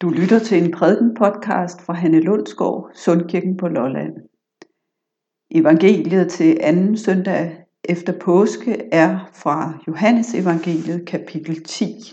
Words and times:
Du 0.00 0.08
lytter 0.08 0.38
til 0.38 0.64
en 0.64 0.70
prædiken 0.70 1.14
podcast 1.14 1.80
fra 1.82 1.92
Hanne 1.92 2.20
Lundsgaard, 2.20 2.90
Sundkirken 2.94 3.56
på 3.56 3.68
Lolland. 3.68 4.12
Evangeliet 5.50 6.30
til 6.30 6.58
anden 6.60 6.96
søndag 6.96 7.56
efter 7.84 8.12
påske 8.18 8.88
er 8.92 9.30
fra 9.32 9.78
Johannes 9.86 10.34
evangeliet 10.34 11.06
kapitel 11.06 11.64
10. 11.64 12.12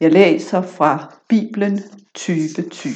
Jeg 0.00 0.12
læser 0.12 0.62
fra 0.62 1.14
Bibelen 1.28 1.78
2020. 2.14 2.92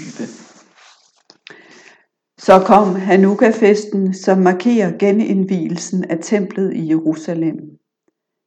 Så 2.38 2.62
kom 2.66 2.94
Hanukkah-festen, 2.94 4.14
som 4.14 4.38
markerer 4.38 4.98
genindvielsen 4.98 6.04
af 6.04 6.18
templet 6.22 6.74
i 6.74 6.88
Jerusalem. 6.88 7.56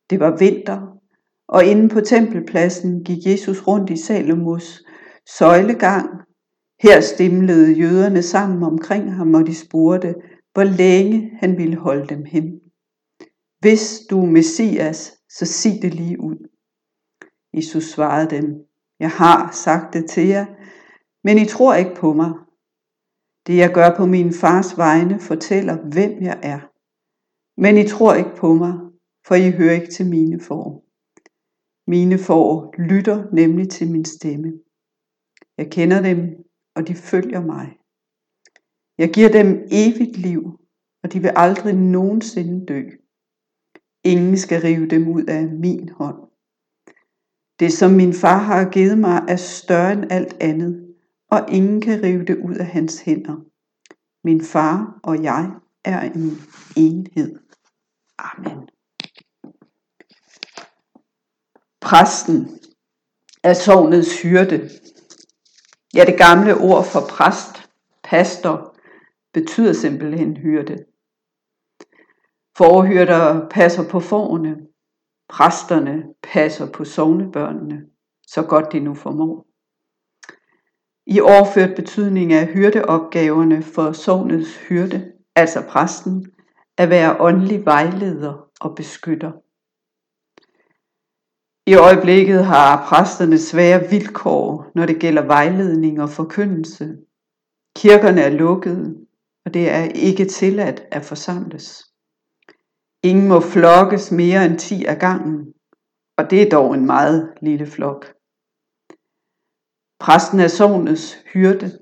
Det 0.09 0.19
var 0.19 0.37
vinter, 0.37 0.99
og 1.47 1.65
inde 1.65 1.89
på 1.89 2.01
tempelpladsen 2.01 3.03
gik 3.03 3.25
Jesus 3.25 3.67
rundt 3.67 3.89
i 3.89 3.97
Salomos 3.97 4.81
søjlegang. 5.27 6.09
Her 6.81 7.01
stimlede 7.01 7.73
jøderne 7.73 8.21
sammen 8.21 8.63
omkring 8.63 9.13
ham, 9.15 9.33
og 9.33 9.47
de 9.47 9.55
spurgte, 9.55 10.15
hvor 10.53 10.63
længe 10.63 11.31
han 11.39 11.57
ville 11.57 11.75
holde 11.75 12.07
dem 12.07 12.25
hen. 12.25 12.59
Hvis 13.59 14.01
du 14.09 14.21
er 14.21 14.25
Messias, 14.25 15.13
så 15.29 15.45
sig 15.45 15.79
det 15.81 15.93
lige 15.93 16.19
ud. 16.19 16.49
Jesus 17.53 17.83
svarede 17.83 18.29
dem, 18.29 18.45
jeg 18.99 19.09
har 19.09 19.51
sagt 19.51 19.93
det 19.93 20.09
til 20.09 20.27
jer, 20.27 20.45
men 21.23 21.37
I 21.37 21.45
tror 21.45 21.75
ikke 21.75 21.95
på 21.95 22.13
mig. 22.13 22.31
Det 23.47 23.57
jeg 23.57 23.73
gør 23.73 23.97
på 23.97 24.05
min 24.05 24.33
fars 24.33 24.77
vegne 24.77 25.19
fortæller, 25.19 25.77
hvem 25.91 26.21
jeg 26.21 26.39
er. 26.43 26.59
Men 27.61 27.77
I 27.77 27.87
tror 27.87 28.13
ikke 28.13 28.35
på 28.37 28.53
mig, 28.53 28.73
for 29.27 29.35
I 29.35 29.51
hører 29.51 29.73
ikke 29.73 29.91
til 29.91 30.09
mine 30.09 30.39
får. 30.39 30.85
Mine 31.87 32.17
får 32.17 32.73
lytter 32.77 33.23
nemlig 33.33 33.69
til 33.69 33.91
min 33.91 34.05
stemme. 34.05 34.64
Jeg 35.57 35.71
kender 35.71 36.01
dem, 36.01 36.19
og 36.75 36.87
de 36.87 36.95
følger 36.95 37.41
mig. 37.41 37.77
Jeg 38.97 39.13
giver 39.13 39.29
dem 39.29 39.67
evigt 39.71 40.17
liv, 40.17 40.59
og 41.03 41.13
de 41.13 41.19
vil 41.19 41.31
aldrig 41.35 41.75
nogensinde 41.75 42.65
dø. 42.65 42.81
Ingen 44.03 44.37
skal 44.37 44.61
rive 44.61 44.87
dem 44.87 45.07
ud 45.07 45.23
af 45.23 45.47
min 45.47 45.89
hånd. 45.89 46.17
Det, 47.59 47.73
som 47.73 47.91
min 47.91 48.13
far 48.13 48.37
har 48.37 48.69
givet 48.69 48.97
mig, 48.97 49.25
er 49.27 49.35
større 49.35 49.93
end 49.93 50.11
alt 50.11 50.37
andet, 50.41 50.95
og 51.31 51.45
ingen 51.51 51.81
kan 51.81 52.03
rive 52.03 52.25
det 52.25 52.37
ud 52.37 52.55
af 52.55 52.65
hans 52.65 53.01
hænder. 53.01 53.35
Min 54.23 54.41
far 54.41 54.99
og 55.03 55.23
jeg 55.23 55.51
er 55.85 56.01
en 56.01 56.31
enhed. 56.77 57.39
Amen. 58.17 58.69
Præsten 61.81 62.59
er 63.43 63.53
sovnets 63.53 64.21
hyrde. 64.21 64.69
Ja, 65.95 66.05
det 66.05 66.17
gamle 66.17 66.57
ord 66.57 66.85
for 66.85 66.99
præst, 67.09 67.69
pastor, 68.03 68.75
betyder 69.33 69.73
simpelthen 69.73 70.37
hyrde. 70.37 70.85
Forhyrder 72.57 73.49
passer 73.49 73.89
på 73.89 73.99
forne, 73.99 74.57
præsterne 75.29 76.03
passer 76.23 76.71
på 76.71 76.85
sovnebørnene, 76.85 77.81
så 78.27 78.43
godt 78.43 78.71
de 78.71 78.79
nu 78.79 78.93
formår. 78.93 79.45
I 81.07 81.19
overført 81.19 81.75
betydning 81.75 82.33
af 82.33 82.47
hyrdeopgaverne 82.47 83.63
for 83.63 83.91
sovnets 83.91 84.55
hyrde, 84.55 85.11
altså 85.35 85.61
præsten, 85.69 86.31
at 86.77 86.89
være 86.89 87.17
åndelig 87.19 87.65
vejleder 87.65 88.49
og 88.61 88.75
beskytter. 88.75 89.31
I 91.67 91.73
øjeblikket 91.75 92.45
har 92.45 92.87
præsterne 92.89 93.37
svære 93.37 93.89
vilkår, 93.89 94.71
når 94.75 94.85
det 94.85 94.99
gælder 94.99 95.21
vejledning 95.21 96.01
og 96.01 96.09
forkyndelse. 96.09 96.97
Kirkerne 97.75 98.21
er 98.21 98.29
lukkede, 98.29 98.95
og 99.45 99.53
det 99.53 99.69
er 99.69 99.83
ikke 99.83 100.25
tilladt 100.25 100.83
at 100.91 101.05
forsamles. 101.05 101.85
Ingen 103.03 103.27
må 103.27 103.39
flokkes 103.39 104.11
mere 104.11 104.45
end 104.45 104.59
10 104.59 104.85
af 104.85 104.99
gangen, 104.99 105.53
og 106.17 106.29
det 106.29 106.41
er 106.41 106.49
dog 106.49 106.73
en 106.73 106.85
meget 106.85 107.33
lille 107.41 107.65
flok. 107.65 108.13
Præsten 109.99 110.39
er 110.39 110.47
sovnets 110.47 111.17
hyrde, 111.33 111.79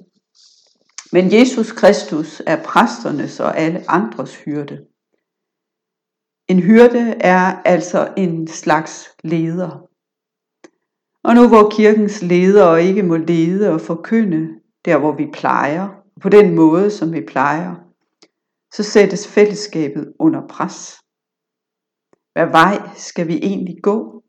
men 1.12 1.34
Jesus 1.34 1.72
Kristus 1.72 2.42
er 2.48 2.64
præsternes 2.64 3.40
og 3.40 3.58
alle 3.58 3.92
andres 3.92 4.36
hyrde. 4.36 4.86
En 6.48 6.60
hyrde 6.60 7.16
er 7.20 7.62
altså 7.66 8.14
en 8.18 8.48
slags 8.48 9.10
leder. 9.24 9.90
Og 11.24 11.36
nu 11.36 11.48
hvor 11.48 11.70
kirkens 11.70 12.22
ledere 12.22 12.84
ikke 12.84 13.04
må 13.04 13.18
lede 13.18 13.74
og 13.74 13.82
forkynde 13.82 14.48
der 14.86 15.00
hvor 15.00 15.16
vi 15.16 15.28
plejer, 15.34 15.90
på 16.22 16.30
den 16.30 16.56
måde 16.56 16.92
som 16.92 17.14
vi 17.14 17.22
plejer, 17.28 17.76
så 18.74 18.84
sættes 18.84 19.28
fællesskabet 19.28 20.14
under 20.20 20.48
pres. 20.48 20.98
Hvad 22.34 22.48
vej 22.48 22.90
skal 22.96 23.28
vi 23.28 23.38
egentlig 23.38 23.76
gå? 23.84 24.24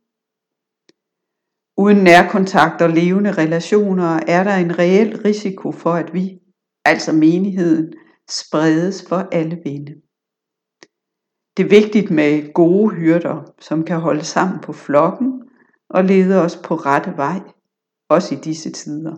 Uden 1.77 2.05
nærkontakt 2.05 2.83
og 2.83 2.91
levende 2.91 3.33
relationer 3.33 4.21
er 4.29 4.45
der 4.45 4.57
en 4.57 4.79
reel 4.79 5.23
risiko 5.23 5.73
for, 5.73 5.93
at 5.93 6.15
vi, 6.15 6.39
altså 6.85 7.13
menigheden, 7.13 7.93
spredes 8.31 9.09
for 9.09 9.29
alle 9.33 9.59
vinde. 9.65 10.04
Det 11.57 11.65
er 11.65 11.69
vigtigt 11.69 12.11
med 12.11 12.53
gode 12.53 12.95
hyrder, 12.95 13.53
som 13.61 13.85
kan 13.85 14.01
holde 14.01 14.25
sammen 14.25 14.61
på 14.61 14.73
flokken 14.73 15.43
og 15.91 16.05
lede 16.05 16.43
os 16.43 16.57
på 16.57 16.75
rette 16.75 17.17
vej, 17.17 17.41
også 18.09 18.35
i 18.35 18.39
disse 18.39 18.71
tider. 18.71 19.15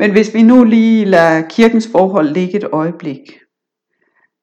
Men 0.00 0.12
hvis 0.12 0.34
vi 0.34 0.42
nu 0.42 0.64
lige 0.64 1.04
lader 1.04 1.48
kirkens 1.48 1.88
forhold 1.92 2.28
ligge 2.28 2.56
et 2.56 2.68
øjeblik, 2.72 3.20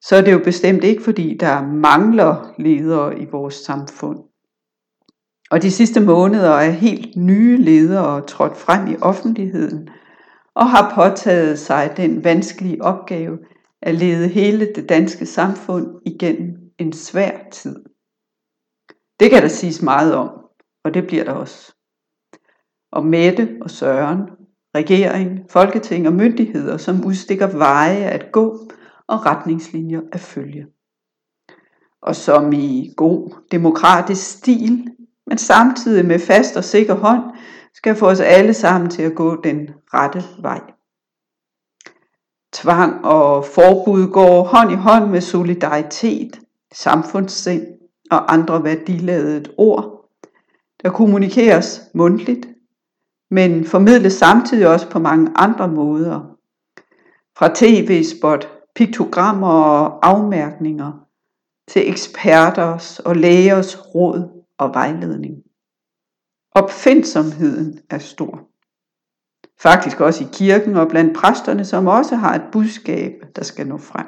så 0.00 0.16
er 0.16 0.20
det 0.20 0.32
jo 0.32 0.38
bestemt 0.44 0.84
ikke 0.84 1.02
fordi, 1.02 1.36
der 1.40 1.66
mangler 1.66 2.54
ledere 2.58 3.18
i 3.18 3.24
vores 3.24 3.54
samfund. 3.54 4.18
Og 5.50 5.62
de 5.62 5.70
sidste 5.70 6.00
måneder 6.00 6.50
er 6.50 6.70
helt 6.70 7.16
nye 7.16 7.56
ledere 7.56 8.26
trådt 8.26 8.56
frem 8.56 8.86
i 8.86 8.96
offentligheden 8.96 9.88
og 10.54 10.70
har 10.70 10.92
påtaget 10.94 11.58
sig 11.58 11.94
den 11.96 12.24
vanskelige 12.24 12.82
opgave 12.82 13.38
at 13.82 13.94
lede 13.94 14.28
hele 14.28 14.72
det 14.74 14.88
danske 14.88 15.26
samfund 15.26 16.00
igennem 16.06 16.56
en 16.78 16.92
svær 16.92 17.48
tid. 17.52 17.84
Det 19.20 19.30
kan 19.30 19.42
der 19.42 19.48
siges 19.48 19.82
meget 19.82 20.14
om, 20.14 20.30
og 20.84 20.94
det 20.94 21.06
bliver 21.06 21.24
der 21.24 21.32
også. 21.32 21.74
Og 22.92 23.06
Mette 23.06 23.58
og 23.60 23.70
Søren, 23.70 24.20
regering, 24.74 25.40
folketing 25.50 26.06
og 26.06 26.12
myndigheder, 26.12 26.76
som 26.76 27.04
udstikker 27.06 27.46
veje 27.46 28.04
at 28.04 28.32
gå 28.32 28.70
og 29.06 29.26
retningslinjer 29.26 30.00
at 30.12 30.20
følge. 30.20 30.66
Og 32.02 32.16
som 32.16 32.52
i 32.52 32.92
god 32.96 33.44
demokratisk 33.50 34.38
stil, 34.38 34.88
men 35.26 35.38
samtidig 35.38 36.06
med 36.06 36.18
fast 36.18 36.56
og 36.56 36.64
sikker 36.64 36.94
hånd, 36.94 37.22
skal 37.74 37.96
få 37.96 38.06
os 38.06 38.20
alle 38.20 38.54
sammen 38.54 38.90
til 38.90 39.02
at 39.02 39.14
gå 39.14 39.42
den 39.42 39.70
rette 39.94 40.22
vej. 40.42 40.60
Tvang 42.62 43.04
og 43.04 43.44
forbud 43.44 44.12
går 44.12 44.42
hånd 44.42 44.72
i 44.72 44.74
hånd 44.74 45.10
med 45.10 45.20
solidaritet, 45.20 46.40
samfundssind 46.72 47.66
og 48.10 48.32
andre 48.32 48.64
værdiladede 48.64 49.50
ord, 49.58 50.10
der 50.82 50.90
kommunikeres 50.90 51.80
mundtligt, 51.94 52.48
men 53.30 53.64
formidles 53.64 54.12
samtidig 54.12 54.68
også 54.68 54.90
på 54.90 54.98
mange 54.98 55.30
andre 55.36 55.68
måder. 55.68 56.20
Fra 57.38 57.50
tv-spot, 57.54 58.48
piktogrammer 58.74 59.48
og 59.48 60.06
afmærkninger 60.06 60.92
til 61.68 61.90
eksperters 61.90 62.98
og 62.98 63.16
lægers 63.16 63.94
råd 63.94 64.44
og 64.58 64.74
vejledning. 64.74 65.34
Opfindsomheden 66.54 67.80
er 67.90 67.98
stor. 67.98 68.47
Faktisk 69.62 70.00
også 70.00 70.24
i 70.24 70.26
kirken 70.32 70.76
og 70.76 70.88
blandt 70.88 71.16
præsterne, 71.16 71.64
som 71.64 71.86
også 71.86 72.16
har 72.16 72.34
et 72.34 72.44
budskab, 72.52 73.12
der 73.36 73.44
skal 73.44 73.66
nå 73.66 73.78
frem. 73.78 74.06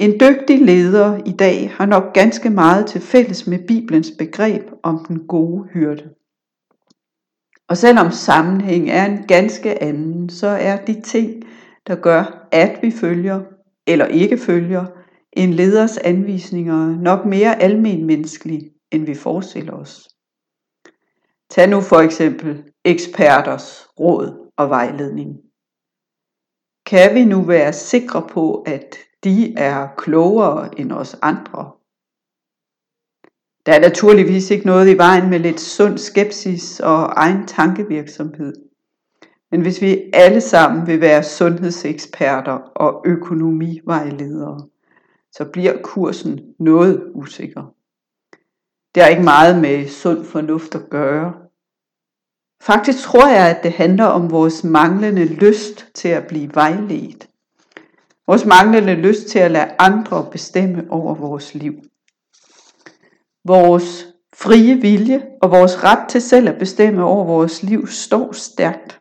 En 0.00 0.20
dygtig 0.20 0.60
leder 0.60 1.18
i 1.26 1.32
dag 1.32 1.70
har 1.70 1.86
nok 1.86 2.14
ganske 2.14 2.50
meget 2.50 2.86
til 2.86 3.00
fælles 3.00 3.46
med 3.46 3.66
Bibelens 3.68 4.12
begreb 4.18 4.70
om 4.82 5.04
den 5.08 5.26
gode 5.26 5.68
hyrde. 5.72 6.14
Og 7.68 7.76
selvom 7.76 8.10
sammenhæng 8.10 8.90
er 8.90 9.06
en 9.06 9.26
ganske 9.26 9.82
anden, 9.82 10.28
så 10.28 10.46
er 10.46 10.84
de 10.84 11.00
ting, 11.00 11.44
der 11.86 11.96
gør, 11.96 12.48
at 12.52 12.78
vi 12.82 12.90
følger 12.90 13.40
eller 13.86 14.06
ikke 14.06 14.38
følger 14.38 14.86
en 15.32 15.54
leders 15.54 15.98
anvisninger 15.98 16.96
nok 16.96 17.26
mere 17.26 17.62
almenmenneskelige, 17.62 18.70
end 18.92 19.06
vi 19.06 19.14
forestiller 19.14 19.72
os. 19.72 20.08
Tag 21.50 21.68
nu 21.68 21.80
for 21.80 21.96
eksempel 21.96 22.64
eksperters 22.88 23.86
råd 24.00 24.50
og 24.56 24.70
vejledning. 24.70 25.36
Kan 26.86 27.14
vi 27.14 27.24
nu 27.24 27.42
være 27.42 27.72
sikre 27.72 28.26
på, 28.30 28.62
at 28.66 28.96
de 29.24 29.54
er 29.56 29.88
klogere 29.96 30.80
end 30.80 30.92
os 30.92 31.16
andre? 31.22 31.72
Der 33.66 33.72
er 33.74 33.80
naturligvis 33.80 34.50
ikke 34.50 34.66
noget 34.66 34.94
i 34.94 34.96
vejen 34.96 35.30
med 35.30 35.38
lidt 35.38 35.60
sund 35.60 35.98
skepsis 35.98 36.80
og 36.80 37.12
egen 37.16 37.46
tankevirksomhed. 37.46 38.54
Men 39.50 39.62
hvis 39.62 39.82
vi 39.82 40.10
alle 40.12 40.40
sammen 40.40 40.86
vil 40.86 41.00
være 41.00 41.22
sundhedseksperter 41.22 42.58
og 42.74 43.02
økonomivejledere, 43.06 44.68
så 45.32 45.44
bliver 45.52 45.82
kursen 45.82 46.40
noget 46.58 47.10
usikker. 47.14 47.74
Det 48.94 49.02
har 49.02 49.10
ikke 49.10 49.22
meget 49.22 49.60
med 49.60 49.88
sund 49.88 50.24
fornuft 50.24 50.74
at 50.74 50.90
gøre. 50.90 51.47
Faktisk 52.62 52.98
tror 53.02 53.28
jeg, 53.28 53.56
at 53.56 53.62
det 53.62 53.72
handler 53.72 54.04
om 54.04 54.30
vores 54.30 54.64
manglende 54.64 55.24
lyst 55.24 55.86
til 55.94 56.08
at 56.08 56.26
blive 56.26 56.54
vejledt. 56.54 57.28
Vores 58.26 58.44
manglende 58.44 58.94
lyst 58.94 59.26
til 59.26 59.38
at 59.38 59.50
lade 59.50 59.74
andre 59.78 60.28
bestemme 60.32 60.86
over 60.90 61.14
vores 61.14 61.54
liv. 61.54 61.74
Vores 63.44 64.06
frie 64.34 64.74
vilje 64.74 65.26
og 65.42 65.50
vores 65.50 65.84
ret 65.84 66.08
til 66.08 66.22
selv 66.22 66.48
at 66.48 66.58
bestemme 66.58 67.04
over 67.04 67.24
vores 67.24 67.62
liv 67.62 67.86
står 67.86 68.32
stærkt, 68.32 69.00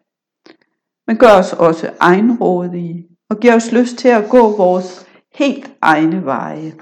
men 1.07 1.17
gør 1.17 1.31
os 1.31 1.53
også 1.53 1.93
egenrådige 1.99 3.07
og 3.29 3.39
giver 3.39 3.55
os 3.55 3.71
lyst 3.71 3.97
til 3.97 4.07
at 4.07 4.29
gå 4.29 4.57
vores 4.57 5.05
helt 5.33 5.71
egne 5.81 6.25
veje. 6.25 6.73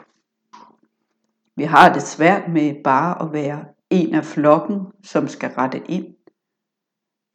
Vi 1.55 1.63
har 1.63 1.93
det 1.93 2.01
svært 2.01 2.47
med 2.49 2.83
bare 2.83 3.21
at 3.21 3.33
være 3.33 3.65
en 3.89 4.15
af 4.15 4.25
flokken, 4.25 4.79
som 5.03 5.27
skal 5.27 5.49
rette 5.49 5.81
ind. 5.85 6.14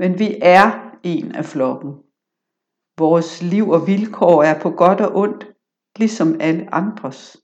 Men 0.00 0.18
vi 0.18 0.38
er 0.42 0.90
en 1.02 1.34
af 1.34 1.44
flokken. 1.44 1.92
Vores 2.98 3.42
liv 3.42 3.68
og 3.68 3.86
vilkår 3.86 4.42
er 4.42 4.60
på 4.60 4.70
godt 4.70 5.00
og 5.00 5.16
ondt, 5.16 5.46
ligesom 5.96 6.40
alle 6.40 6.74
andres. 6.74 7.36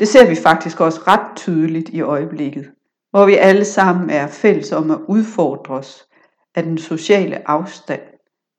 Det 0.00 0.08
ser 0.08 0.28
vi 0.28 0.34
faktisk 0.34 0.80
også 0.80 1.00
ret 1.06 1.36
tydeligt 1.36 1.88
i 1.88 2.00
øjeblikket, 2.00 2.72
hvor 3.10 3.26
vi 3.26 3.34
alle 3.34 3.64
sammen 3.64 4.10
er 4.10 4.26
fælles 4.26 4.72
om 4.72 4.90
at 4.90 5.00
udfordre 5.08 5.74
os 5.74 6.08
af 6.54 6.62
den 6.62 6.78
sociale 6.78 7.48
afstand, 7.48 8.02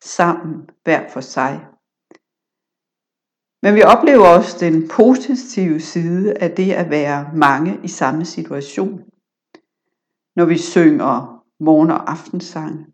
sammen 0.03 0.69
hver 0.83 1.09
for 1.09 1.21
sig. 1.21 1.65
Men 3.63 3.75
vi 3.75 3.83
oplever 3.83 4.27
også 4.27 4.57
den 4.65 4.87
positive 4.87 5.79
side 5.79 6.33
af 6.37 6.51
det 6.51 6.71
at 6.71 6.89
være 6.89 7.31
mange 7.35 7.79
i 7.83 7.87
samme 7.87 8.25
situation. 8.25 8.99
Når 10.35 10.45
vi 10.45 10.57
synger 10.57 11.36
morgen- 11.59 11.91
og 11.91 12.11
aftensang, 12.11 12.85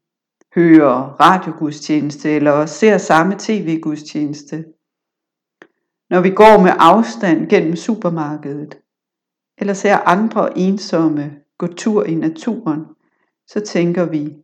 hører 0.56 1.21
radiogudstjeneste 1.21 2.31
eller 2.31 2.65
ser 2.65 2.98
samme 2.98 3.36
tv-gudstjeneste. 3.39 4.65
Når 6.10 6.21
vi 6.21 6.30
går 6.30 6.62
med 6.63 6.71
afstand 6.80 7.50
gennem 7.50 7.75
supermarkedet, 7.75 8.80
eller 9.57 9.74
ser 9.74 9.98
andre 9.98 10.57
ensomme 10.57 11.39
gå 11.57 11.68
tur 11.68 12.04
i 12.04 12.15
naturen, 12.15 12.86
så 13.48 13.60
tænker 13.60 14.06
vi, 14.06 14.38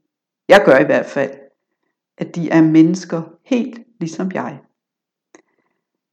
jeg 0.47 0.61
gør 0.65 0.77
i 0.77 0.85
hvert 0.85 1.05
fald, 1.05 1.31
at 2.17 2.35
de 2.35 2.49
er 2.49 2.61
mennesker 2.61 3.21
helt 3.45 3.79
ligesom 3.99 4.31
jeg. 4.33 4.59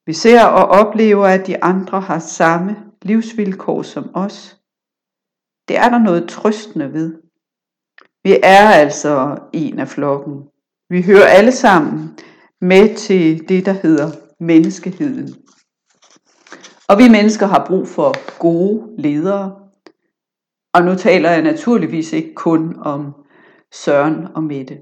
Vi 0.06 0.12
ser 0.12 0.44
og 0.44 0.64
oplever, 0.64 1.26
at 1.26 1.46
de 1.46 1.64
andre 1.64 2.00
har 2.00 2.18
samme 2.18 2.76
livsvilkår 3.02 3.82
som 3.82 4.10
os. 4.14 4.60
Det 5.68 5.76
er 5.76 5.88
der 5.88 5.98
noget 5.98 6.28
trøstende 6.28 6.92
ved. 6.92 7.25
Vi 8.26 8.38
er 8.42 8.68
altså 8.68 9.38
en 9.52 9.78
af 9.78 9.88
flokken. 9.88 10.34
Vi 10.90 11.02
hører 11.02 11.26
alle 11.26 11.52
sammen 11.52 12.18
med 12.60 12.96
til 12.96 13.48
det, 13.48 13.66
der 13.66 13.72
hedder 13.72 14.10
menneskeheden. 14.40 15.34
Og 16.88 16.98
vi 16.98 17.08
mennesker 17.08 17.46
har 17.46 17.64
brug 17.66 17.88
for 17.88 18.38
gode 18.38 19.02
ledere. 19.02 19.56
Og 20.74 20.82
nu 20.82 20.94
taler 20.94 21.30
jeg 21.30 21.42
naturligvis 21.42 22.12
ikke 22.12 22.34
kun 22.34 22.76
om 22.80 23.14
Søren 23.72 24.26
og 24.34 24.42
Mette. 24.42 24.78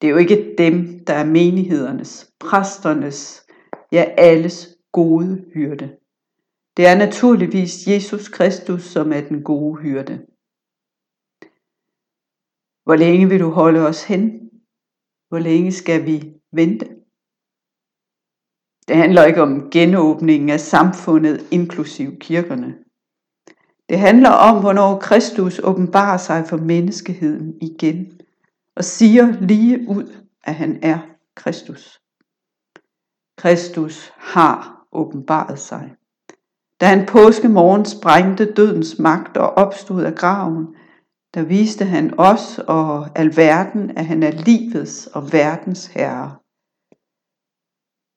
Det 0.00 0.06
er 0.06 0.10
jo 0.10 0.16
ikke 0.16 0.54
dem, 0.58 1.04
der 1.06 1.14
er 1.14 1.24
menighedernes, 1.24 2.30
præsternes, 2.40 3.46
ja 3.92 4.04
alles 4.16 4.68
gode 4.92 5.44
hyrde. 5.54 5.90
Det 6.76 6.86
er 6.86 6.94
naturligvis 6.94 7.86
Jesus 7.86 8.28
Kristus, 8.28 8.82
som 8.82 9.12
er 9.12 9.20
den 9.20 9.42
gode 9.42 9.76
hyrde. 9.82 10.20
Hvor 12.92 12.98
længe 12.98 13.28
vil 13.28 13.40
du 13.40 13.50
holde 13.50 13.80
os 13.86 14.04
hen? 14.04 14.50
Hvor 15.28 15.38
længe 15.38 15.72
skal 15.72 16.06
vi 16.06 16.32
vente? 16.52 16.86
Det 18.88 18.96
handler 18.96 19.24
ikke 19.24 19.42
om 19.42 19.70
genåbningen 19.70 20.50
af 20.50 20.60
samfundet, 20.60 21.46
inklusiv 21.50 22.18
kirkerne. 22.18 22.74
Det 23.88 23.98
handler 23.98 24.30
om, 24.30 24.60
hvornår 24.60 24.98
Kristus 24.98 25.60
åbenbarer 25.64 26.16
sig 26.16 26.44
for 26.48 26.56
menneskeheden 26.56 27.54
igen 27.60 28.20
og 28.76 28.84
siger 28.84 29.40
lige 29.40 29.88
ud, 29.88 30.16
at 30.44 30.54
han 30.54 30.78
er 30.82 30.98
Kristus. 31.36 32.00
Kristus 33.38 34.12
har 34.16 34.86
åbenbaret 34.92 35.58
sig. 35.58 35.94
Da 36.80 36.86
han 36.86 37.06
påskemorgen 37.06 37.84
sprængte 37.84 38.52
dødens 38.52 38.98
magt 38.98 39.36
og 39.36 39.50
opstod 39.50 40.02
af 40.02 40.14
graven, 40.14 40.66
der 41.34 41.42
viste 41.42 41.84
han 41.84 42.14
os 42.18 42.58
og 42.58 43.18
alverden, 43.18 43.98
at 43.98 44.06
han 44.06 44.22
er 44.22 44.30
livets 44.30 45.06
og 45.06 45.32
verdens 45.32 45.86
herre. 45.86 46.36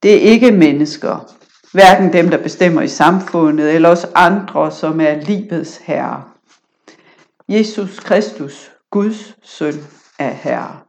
Det 0.03 0.15
er 0.15 0.31
ikke 0.31 0.51
mennesker, 0.51 1.35
hverken 1.73 2.13
dem, 2.13 2.29
der 2.29 2.43
bestemmer 2.43 2.81
i 2.81 2.87
samfundet, 2.87 3.75
eller 3.75 3.89
os 3.89 4.05
andre, 4.15 4.71
som 4.71 5.01
er 5.01 5.21
livets 5.21 5.77
herre. 5.77 6.23
Jesus 7.49 7.99
Kristus, 7.99 8.71
Guds 8.91 9.35
søn, 9.43 9.73
er 10.19 10.31
herre. 10.31 10.81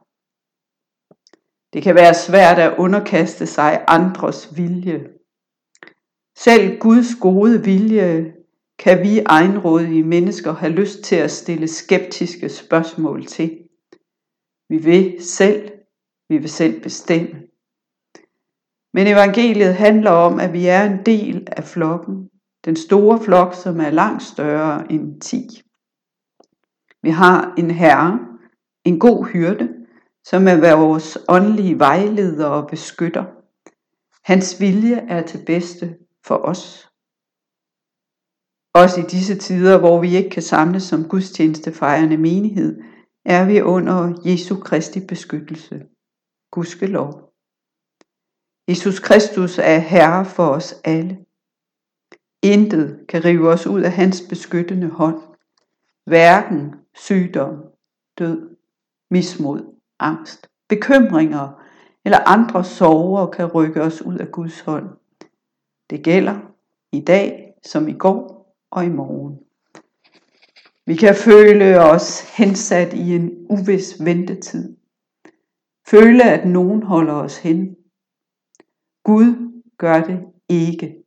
Det 1.73 1.83
kan 1.83 1.95
være 1.95 2.13
svært 2.13 2.59
at 2.59 2.77
underkaste 2.77 3.45
sig 3.45 3.83
andres 3.87 4.57
vilje. 4.57 5.07
Selv 6.37 6.79
Guds 6.79 7.15
gode 7.21 7.63
vilje 7.63 8.33
kan 8.79 9.01
vi 9.01 9.19
egenrådige 9.19 10.03
mennesker 10.03 10.53
have 10.53 10.71
lyst 10.71 11.03
til 11.03 11.15
at 11.15 11.31
stille 11.31 11.67
skeptiske 11.67 12.49
spørgsmål 12.49 13.25
til. 13.25 13.57
Vi 14.69 14.77
vil 14.77 15.23
selv, 15.23 15.71
vi 16.29 16.37
vil 16.37 16.49
selv 16.49 16.81
bestemme. 16.81 17.41
Men 18.93 19.07
evangeliet 19.07 19.75
handler 19.75 20.11
om, 20.11 20.39
at 20.39 20.53
vi 20.53 20.67
er 20.67 20.83
en 20.83 21.05
del 21.05 21.47
af 21.51 21.63
flokken, 21.63 22.29
den 22.65 22.75
store 22.75 23.19
flok, 23.23 23.53
som 23.53 23.79
er 23.79 23.89
langt 23.89 24.23
større 24.23 24.91
end 24.91 25.21
10. 25.21 25.61
Vi 27.03 27.09
har 27.09 27.53
en 27.57 27.71
herre, 27.71 28.19
en 28.85 28.99
god 28.99 29.25
hyrde, 29.25 29.69
som 30.25 30.47
er 30.47 30.75
vores 30.75 31.17
åndelige 31.29 31.79
vejleder 31.79 32.45
og 32.45 32.67
beskytter. 32.69 33.25
Hans 34.23 34.61
vilje 34.61 34.95
er 34.95 35.21
til 35.21 35.45
bedste 35.45 35.97
for 36.25 36.35
os. 36.35 36.86
Også 38.73 38.99
i 39.01 39.03
disse 39.03 39.35
tider, 39.35 39.79
hvor 39.79 40.01
vi 40.01 40.15
ikke 40.15 40.29
kan 40.29 40.43
samles 40.43 40.83
som 40.83 41.09
gudstjenestefejrende 41.09 42.17
menighed, 42.17 42.81
er 43.25 43.45
vi 43.45 43.61
under 43.61 44.21
Jesu 44.25 44.59
Kristi 44.59 44.99
beskyttelse. 45.07 45.85
Gudske 46.51 46.87
lov. 46.87 47.33
Jesus 48.67 48.99
Kristus 48.99 49.57
er 49.57 49.77
Herre 49.77 50.25
for 50.25 50.47
os 50.47 50.75
alle. 50.83 51.17
Intet 52.43 52.99
kan 53.09 53.25
rive 53.25 53.49
os 53.49 53.67
ud 53.67 53.81
af 53.81 53.91
hans 53.91 54.23
beskyttende 54.29 54.89
hånd. 54.89 55.21
Hverken 56.05 56.75
sygdom, 56.95 57.63
død, 58.17 58.55
mismod, 59.11 59.75
angst, 59.99 60.49
bekymringer 60.69 61.63
eller 62.05 62.17
andre 62.27 62.63
sorger 62.63 63.27
kan 63.27 63.45
rykke 63.45 63.81
os 63.81 64.01
ud 64.01 64.17
af 64.17 64.31
Guds 64.31 64.59
hånd. 64.59 64.89
Det 65.89 66.03
gælder 66.03 66.39
i 66.91 67.01
dag 67.01 67.53
som 67.65 67.87
i 67.87 67.93
går 67.93 68.36
og 68.71 68.85
i 68.85 68.89
morgen. 68.89 69.39
Vi 70.85 70.95
kan 70.95 71.15
føle 71.15 71.79
os 71.79 72.37
hensat 72.37 72.93
i 72.93 73.15
en 73.15 73.45
uvis 73.49 74.05
ventetid. 74.05 74.77
Føle, 75.87 76.23
at 76.23 76.49
nogen 76.49 76.83
holder 76.83 77.13
os 77.13 77.37
hen. 77.37 77.75
Gud 79.03 79.61
gør 79.77 80.03
det 80.03 80.19
ikke. 80.49 81.03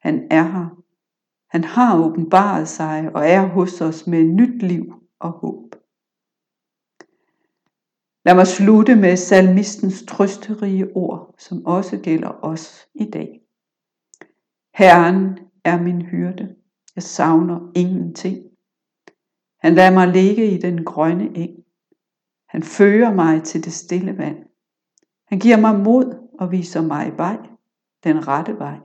Han 0.00 0.26
er 0.30 0.42
her. 0.42 0.82
Han 1.50 1.64
har 1.64 2.04
åbenbaret 2.04 2.68
sig 2.68 3.10
og 3.14 3.28
er 3.28 3.46
hos 3.46 3.80
os 3.80 4.06
med 4.06 4.24
nyt 4.24 4.62
liv 4.62 4.94
og 5.20 5.30
håb. 5.30 5.74
Lad 8.24 8.34
mig 8.34 8.46
slutte 8.46 8.96
med 8.96 9.16
salmistens 9.16 10.04
trøsterige 10.08 10.96
ord, 10.96 11.34
som 11.38 11.66
også 11.66 12.00
gælder 12.02 12.44
os 12.44 12.88
i 12.94 13.10
dag. 13.10 13.40
Herren 14.74 15.38
er 15.64 15.82
min 15.82 16.02
hyrde. 16.02 16.57
Jeg 16.98 17.02
savner 17.02 17.72
ingenting. 17.74 18.38
Han 19.60 19.74
lader 19.74 19.90
mig 19.90 20.08
ligge 20.08 20.50
i 20.50 20.58
den 20.58 20.84
grønne 20.84 21.36
eng. 21.36 21.64
Han 22.48 22.62
fører 22.62 23.14
mig 23.14 23.42
til 23.42 23.64
det 23.64 23.72
stille 23.72 24.18
vand. 24.18 24.36
Han 25.26 25.38
giver 25.38 25.56
mig 25.56 25.80
mod 25.80 26.28
og 26.38 26.52
viser 26.52 26.82
mig 26.82 27.12
vej, 27.16 27.38
den 28.04 28.28
rette 28.28 28.58
vej. 28.58 28.78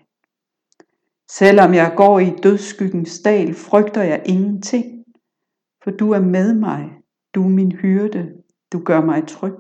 Selvom 1.30 1.74
jeg 1.74 1.94
går 1.98 2.20
i 2.20 2.30
dødsskyggens 2.44 3.22
dal, 3.22 3.54
frygter 3.54 4.04
jeg 4.04 4.24
ingenting, 4.26 5.06
for 5.84 5.92
du 5.92 6.12
er 6.12 6.22
med 6.22 6.54
mig, 6.54 6.92
du 7.36 7.44
er 7.44 7.50
min 7.50 7.72
hyrde, 7.72 8.34
du 8.74 8.80
gør 8.80 9.02
mig 9.02 9.28
tryg. 9.28 9.60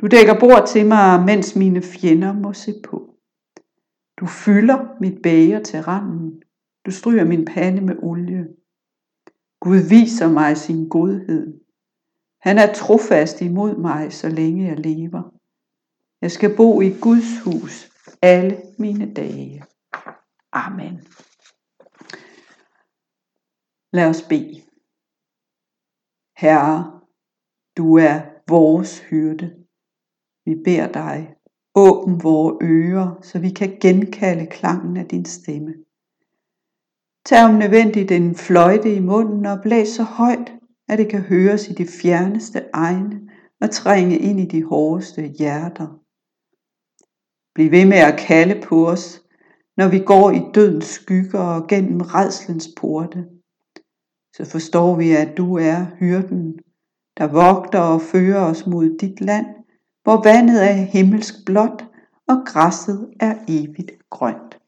Du 0.00 0.06
dækker 0.06 0.40
bord 0.40 0.66
til 0.68 0.86
mig, 0.86 1.24
mens 1.24 1.56
mine 1.56 1.82
fjender 1.82 2.32
må 2.32 2.52
se 2.52 2.72
på. 2.84 3.14
Du 4.20 4.26
fylder 4.26 5.00
mit 5.00 5.22
bæger 5.22 5.62
til 5.62 5.80
randen, 5.80 6.42
du 6.86 6.90
stryger 6.90 7.24
min 7.24 7.44
pande 7.44 7.80
med 7.80 7.96
olie. 8.02 8.46
Gud 9.60 9.88
viser 9.88 10.28
mig 10.28 10.56
sin 10.56 10.88
godhed. 10.88 11.60
Han 12.40 12.58
er 12.58 12.72
trofast 12.74 13.40
imod 13.40 13.76
mig, 13.76 14.12
så 14.12 14.28
længe 14.28 14.68
jeg 14.68 14.78
lever. 14.78 15.34
Jeg 16.20 16.30
skal 16.30 16.56
bo 16.56 16.80
i 16.80 16.90
Guds 17.00 17.40
hus 17.44 17.92
alle 18.22 18.62
mine 18.78 19.14
dage. 19.14 19.64
Amen. 20.52 21.00
Lad 23.92 24.08
os 24.08 24.22
bede. 24.28 24.62
Herre, 26.36 27.00
du 27.76 27.96
er 27.96 28.20
vores 28.48 28.98
hyrde. 28.98 29.64
Vi 30.44 30.54
beder 30.64 30.92
dig, 30.92 31.34
åbn 31.74 32.22
vore 32.22 32.58
ører, 32.62 33.22
så 33.22 33.38
vi 33.38 33.50
kan 33.50 33.78
genkalde 33.80 34.46
klangen 34.46 34.96
af 34.96 35.08
din 35.08 35.24
stemme. 35.24 35.74
Tag 37.26 37.44
om 37.44 37.54
nødvendigt 37.54 38.10
en 38.10 38.34
fløjte 38.34 38.94
i 38.94 39.00
munden 39.00 39.46
og 39.46 39.62
blæs 39.62 39.88
så 39.88 40.02
højt, 40.02 40.52
at 40.88 40.98
det 40.98 41.08
kan 41.08 41.20
høres 41.20 41.68
i 41.68 41.72
de 41.72 41.86
fjerneste 41.86 42.62
egne 42.72 43.20
og 43.60 43.70
trænge 43.70 44.18
ind 44.18 44.40
i 44.40 44.44
de 44.44 44.64
hårdeste 44.64 45.22
hjerter. 45.22 45.86
Bliv 47.54 47.70
ved 47.70 47.86
med 47.86 47.98
at 47.98 48.18
kalde 48.18 48.60
på 48.66 48.88
os, 48.88 49.22
når 49.76 49.88
vi 49.88 49.98
går 49.98 50.30
i 50.30 50.40
dødens 50.54 50.84
skygger 50.84 51.40
og 51.40 51.68
gennem 51.68 52.00
redslens 52.00 52.68
porte. 52.76 53.24
Så 54.36 54.44
forstår 54.44 54.96
vi, 54.96 55.12
at 55.12 55.36
du 55.36 55.56
er 55.58 55.86
hyrden, 55.98 56.58
der 57.18 57.26
vogter 57.26 57.80
og 57.80 58.00
fører 58.02 58.40
os 58.40 58.66
mod 58.66 58.98
dit 58.98 59.20
land, 59.20 59.46
hvor 60.02 60.22
vandet 60.22 60.70
er 60.70 60.72
himmelsk 60.72 61.34
blåt 61.46 61.84
og 62.28 62.36
græsset 62.46 63.10
er 63.20 63.34
evigt 63.48 63.92
grønt. 64.10 64.58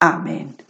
Amen. 0.00 0.67